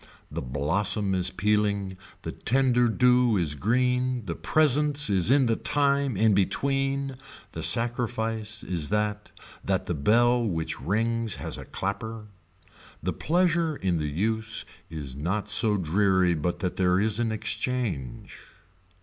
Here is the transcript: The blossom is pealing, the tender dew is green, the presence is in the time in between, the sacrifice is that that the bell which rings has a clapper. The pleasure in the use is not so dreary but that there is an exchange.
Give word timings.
The 0.31 0.41
blossom 0.41 1.13
is 1.13 1.29
pealing, 1.29 1.95
the 2.23 2.31
tender 2.31 2.87
dew 2.87 3.37
is 3.37 3.53
green, 3.53 4.25
the 4.25 4.33
presence 4.35 5.11
is 5.11 5.29
in 5.29 5.45
the 5.45 5.55
time 5.55 6.17
in 6.17 6.33
between, 6.33 7.13
the 7.51 7.61
sacrifice 7.61 8.63
is 8.63 8.89
that 8.89 9.29
that 9.63 9.85
the 9.85 9.93
bell 9.93 10.43
which 10.43 10.81
rings 10.81 11.35
has 11.35 11.55
a 11.59 11.65
clapper. 11.65 12.25
The 13.03 13.13
pleasure 13.13 13.75
in 13.75 13.99
the 13.99 14.09
use 14.09 14.65
is 14.89 15.15
not 15.15 15.49
so 15.49 15.77
dreary 15.77 16.33
but 16.33 16.61
that 16.61 16.77
there 16.77 16.99
is 16.99 17.19
an 17.19 17.31
exchange. 17.31 18.39